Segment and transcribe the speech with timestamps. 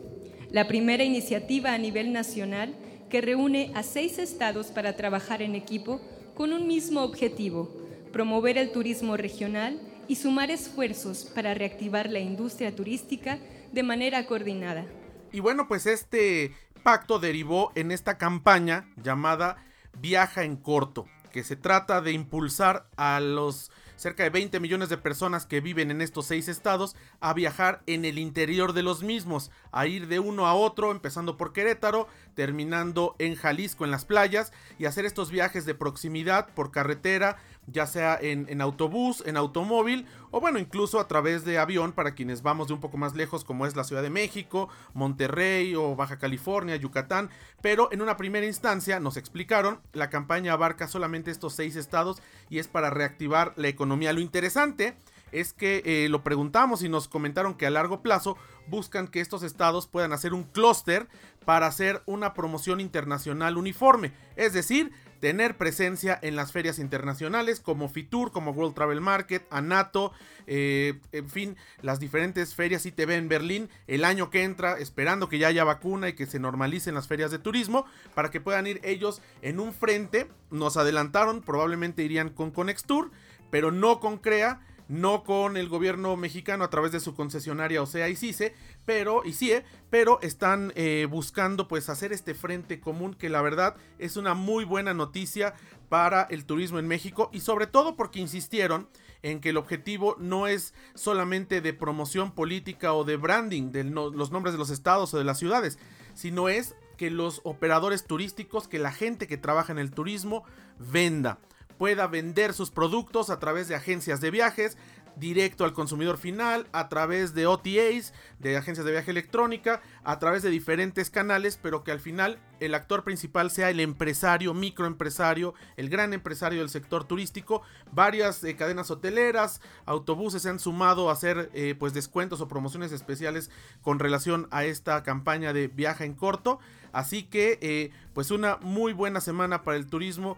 [0.50, 2.74] La primera iniciativa a nivel nacional
[3.10, 6.02] que reúne a seis estados para trabajar en equipo
[6.36, 7.72] con un mismo objetivo,
[8.12, 13.40] promover el turismo regional y sumar esfuerzos para reactivar la industria turística
[13.72, 14.86] de manera coordinada.
[15.32, 19.58] Y bueno, pues este pacto derivó en esta campaña llamada
[20.00, 24.98] Viaja en Corto, que se trata de impulsar a los cerca de 20 millones de
[24.98, 29.52] personas que viven en estos seis estados a viajar en el interior de los mismos,
[29.72, 34.54] a ir de uno a otro, empezando por Querétaro, terminando en Jalisco en las playas
[34.80, 40.39] y hacer estos viajes de proximidad por carretera, ya sea en, autobús, en automóvil o
[40.39, 43.66] bueno, incluso a través de avión para quienes vamos de un poco más lejos como
[43.66, 47.30] es la Ciudad de México, Monterrey o Baja California, Yucatán,
[47.61, 52.60] pero en una primera instancia nos explicaron, la campaña abarca solamente estos seis estados y
[52.60, 54.14] es para reactivar la economía.
[54.14, 54.95] Lo interesante
[55.32, 59.43] es que eh, lo preguntamos y nos comentaron que a largo plazo buscan que estos
[59.43, 61.08] estados puedan hacer un clúster
[61.45, 67.89] para hacer una promoción internacional uniforme, es decir, tener presencia en las ferias internacionales como
[67.89, 70.11] Fitur, como World Travel Market, ANATO,
[70.45, 75.39] eh, en fin, las diferentes ferias ITV en Berlín el año que entra, esperando que
[75.39, 78.80] ya haya vacuna y que se normalicen las ferias de turismo, para que puedan ir
[78.83, 80.27] ellos en un frente.
[80.52, 83.11] Nos adelantaron, probablemente irían con Conextur,
[83.49, 87.86] pero no con CREA no con el gobierno mexicano a través de su concesionaria, o
[87.86, 88.55] sea, ICICE,
[88.86, 94.17] pero, ICIE, pero están eh, buscando pues hacer este frente común que la verdad es
[94.17, 95.53] una muy buena noticia
[95.89, 98.89] para el turismo en México y sobre todo porque insistieron
[99.23, 104.31] en que el objetivo no es solamente de promoción política o de branding de los
[104.31, 105.80] nombres de los estados o de las ciudades,
[106.14, 110.43] sino es que los operadores turísticos, que la gente que trabaja en el turismo
[110.80, 111.39] venda
[111.77, 114.77] pueda vender sus productos a través de agencias de viajes,
[115.17, 120.43] directo al consumidor final, a través de OTAs, de agencias de viaje electrónica, a través
[120.43, 125.89] de diferentes canales, pero que al final el actor principal sea el empresario, microempresario, el
[125.89, 127.61] gran empresario del sector turístico.
[127.92, 132.92] Varias eh, cadenas hoteleras, autobuses se han sumado a hacer eh, pues descuentos o promociones
[132.92, 133.50] especiales
[133.81, 136.60] con relación a esta campaña de viaje en corto.
[136.92, 140.38] Así que eh, pues una muy buena semana para el turismo.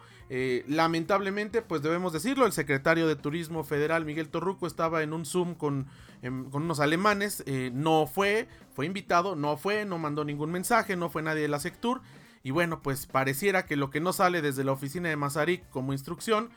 [0.67, 5.55] lamentablemente pues debemos decirlo, el secretario de Turismo Federal Miguel Torruco estaba en un Zoom
[5.55, 5.87] con,
[6.21, 7.43] em, con unos alemanes,
[7.73, 11.59] no fue, fue invitado, no fue, no mandó ningún mensaje, no fue nadie de la
[11.59, 12.01] Sectur.
[12.43, 15.93] Y bueno, pues pareciera que lo que no sale desde la oficina de Mazarik como
[15.93, 16.49] instrucción,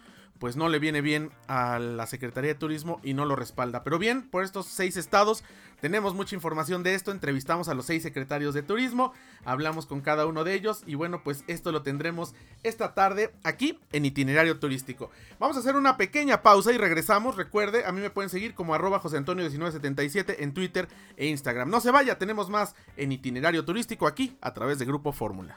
[0.42, 3.84] pues no le viene bien a la Secretaría de Turismo y no lo respalda.
[3.84, 5.44] Pero bien, por estos seis estados
[5.80, 9.12] tenemos mucha información de esto, entrevistamos a los seis secretarios de Turismo,
[9.44, 12.34] hablamos con cada uno de ellos y bueno, pues esto lo tendremos
[12.64, 15.12] esta tarde aquí en Itinerario Turístico.
[15.38, 17.36] Vamos a hacer una pequeña pausa y regresamos.
[17.36, 21.70] Recuerde, a mí me pueden seguir como arroba José Antonio 1977 en Twitter e Instagram.
[21.70, 25.56] No se vaya, tenemos más en Itinerario Turístico aquí a través de Grupo Fórmula.